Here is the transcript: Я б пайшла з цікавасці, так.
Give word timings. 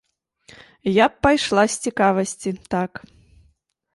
Я 0.91 1.05
б 1.11 1.19
пайшла 1.25 1.65
з 1.73 1.85
цікавасці, 1.87 2.49
так. 2.75 2.91